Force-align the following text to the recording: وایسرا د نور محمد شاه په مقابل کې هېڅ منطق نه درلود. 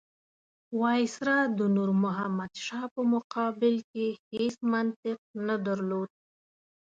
وایسرا 0.79 1.39
د 1.57 1.59
نور 1.75 1.89
محمد 2.03 2.51
شاه 2.65 2.85
په 2.95 3.01
مقابل 3.13 3.75
کې 3.91 4.07
هېڅ 4.33 4.53
منطق 4.71 5.19
نه 5.47 5.55
درلود. 5.65 6.09